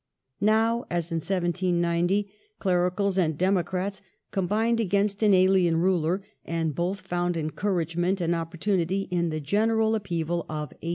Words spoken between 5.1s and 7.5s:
an alien ruler, and both found